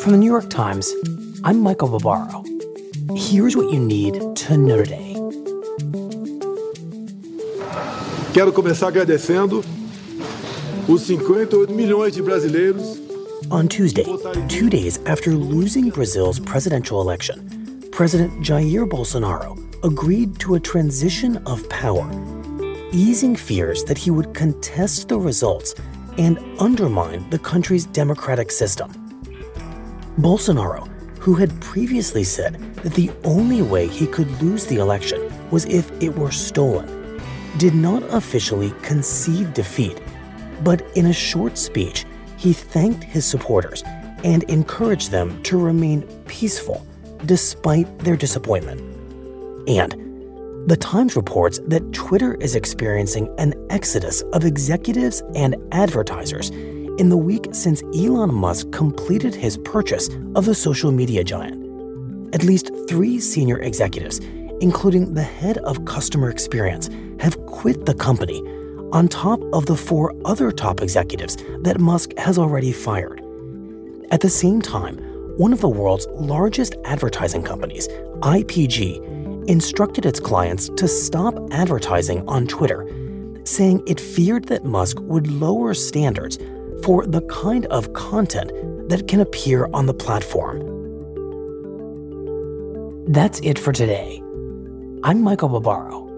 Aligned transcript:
From 0.00 0.12
the 0.12 0.18
New 0.18 0.30
York 0.30 0.48
Times, 0.48 0.90
I'm 1.44 1.60
Michael 1.60 1.88
Barbaro. 1.88 2.42
Here's 3.14 3.54
what 3.54 3.70
you 3.70 3.78
need 3.78 4.14
to 4.36 4.56
know 4.56 4.82
today. 4.82 5.14
Quero 8.32 8.52
começar 8.52 8.88
agradecendo 8.88 9.62
os 10.88 11.06
58 11.06 11.72
milhões 11.72 12.14
de 12.14 12.22
brasileiros. 12.22 12.98
On 13.50 13.68
Tuesday, 13.68 14.04
two 14.48 14.70
days 14.70 14.98
after 15.04 15.32
losing 15.32 15.90
Brazil's 15.90 16.40
presidential 16.40 17.02
election, 17.02 17.38
President 17.90 18.32
Jair 18.42 18.88
Bolsonaro 18.88 19.58
agreed 19.84 20.38
to 20.38 20.54
a 20.54 20.60
transition 20.60 21.36
of 21.46 21.68
power 21.68 22.08
easing 22.92 23.36
fears 23.36 23.84
that 23.84 23.98
he 23.98 24.10
would 24.10 24.34
contest 24.34 25.08
the 25.08 25.18
results 25.18 25.74
and 26.18 26.38
undermine 26.58 27.28
the 27.30 27.38
country's 27.38 27.86
democratic 27.86 28.50
system. 28.50 29.09
Bolsonaro, 30.20 30.86
who 31.18 31.34
had 31.34 31.58
previously 31.62 32.24
said 32.24 32.54
that 32.76 32.92
the 32.92 33.10
only 33.24 33.62
way 33.62 33.86
he 33.86 34.06
could 34.06 34.30
lose 34.42 34.66
the 34.66 34.76
election 34.76 35.32
was 35.50 35.64
if 35.64 35.90
it 36.02 36.14
were 36.14 36.30
stolen, 36.30 37.20
did 37.56 37.74
not 37.74 38.02
officially 38.12 38.72
concede 38.82 39.54
defeat, 39.54 39.98
but 40.62 40.82
in 40.94 41.06
a 41.06 41.12
short 41.12 41.56
speech, 41.56 42.04
he 42.36 42.52
thanked 42.52 43.02
his 43.02 43.24
supporters 43.24 43.82
and 44.22 44.42
encouraged 44.44 45.10
them 45.10 45.42
to 45.42 45.58
remain 45.58 46.02
peaceful 46.26 46.86
despite 47.24 47.98
their 48.00 48.16
disappointment. 48.16 48.80
And 49.68 49.92
the 50.68 50.76
Times 50.76 51.16
reports 51.16 51.60
that 51.66 51.92
Twitter 51.94 52.34
is 52.34 52.54
experiencing 52.54 53.34
an 53.38 53.54
exodus 53.70 54.20
of 54.34 54.44
executives 54.44 55.22
and 55.34 55.56
advertisers 55.72 56.50
in 57.00 57.08
the 57.08 57.16
week 57.16 57.46
since 57.52 57.82
Elon 57.94 58.32
Musk 58.32 58.70
completed 58.72 59.34
his 59.34 59.56
purchase 59.56 60.10
of 60.34 60.44
the 60.44 60.54
social 60.54 60.92
media 60.92 61.24
giant. 61.24 61.56
At 62.34 62.44
least 62.44 62.70
three 62.90 63.18
senior 63.18 63.58
executives, 63.58 64.18
including 64.60 65.14
the 65.14 65.22
head 65.22 65.56
of 65.58 65.86
customer 65.86 66.28
experience, 66.28 66.90
have 67.18 67.38
quit 67.46 67.86
the 67.86 67.94
company, 67.94 68.40
on 68.92 69.08
top 69.08 69.40
of 69.54 69.64
the 69.64 69.76
four 69.76 70.14
other 70.26 70.52
top 70.52 70.82
executives 70.82 71.38
that 71.62 71.80
Musk 71.80 72.10
has 72.18 72.36
already 72.36 72.70
fired. 72.70 73.22
At 74.10 74.20
the 74.20 74.28
same 74.28 74.60
time, 74.60 74.98
one 75.38 75.54
of 75.54 75.62
the 75.62 75.70
world's 75.70 76.06
largest 76.08 76.74
advertising 76.84 77.42
companies, 77.42 77.88
IPG, 78.20 79.48
instructed 79.48 80.04
its 80.04 80.20
clients 80.20 80.68
to 80.76 80.86
stop 80.86 81.34
advertising 81.50 82.28
on 82.28 82.46
Twitter, 82.46 82.86
saying 83.44 83.82
it 83.86 83.98
feared 83.98 84.48
that 84.48 84.66
Musk 84.66 84.98
would 85.00 85.28
lower 85.28 85.72
standards 85.72 86.38
for 86.82 87.06
the 87.06 87.22
kind 87.22 87.66
of 87.66 87.92
content 87.92 88.50
that 88.88 89.06
can 89.08 89.20
appear 89.20 89.68
on 89.72 89.86
the 89.86 89.94
platform. 89.94 90.58
That's 93.06 93.40
it 93.40 93.58
for 93.58 93.72
today. 93.72 94.22
I'm 95.02 95.22
Michael 95.22 95.48
Barbaro. 95.48 96.08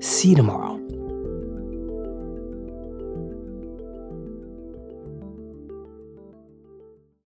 See 0.00 0.30
you 0.30 0.36
tomorrow. 0.36 0.79